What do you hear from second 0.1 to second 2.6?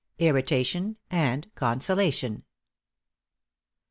* *IRRITATION AND CONSOLATION.